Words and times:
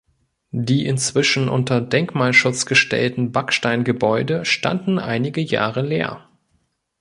Die 0.49 0.87
inzwischen 0.87 1.47
unter 1.47 1.79
Denkmalschutz 1.79 2.65
gestellten 2.65 3.31
Backsteingebäude 3.31 4.45
standen 4.45 4.97
einige 4.97 5.41
Jahre 5.41 5.83
leer. 5.83 6.27